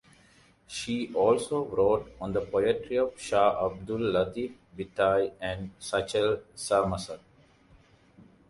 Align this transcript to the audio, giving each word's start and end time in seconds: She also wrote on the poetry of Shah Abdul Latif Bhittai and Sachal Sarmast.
She 0.65 1.13
also 1.13 1.63
wrote 1.65 2.11
on 2.19 2.33
the 2.33 2.41
poetry 2.43 2.97
of 2.97 3.19
Shah 3.21 3.63
Abdul 3.67 3.99
Latif 3.99 4.55
Bhittai 4.75 5.33
and 5.39 5.77
Sachal 5.79 6.41
Sarmast. 6.55 7.19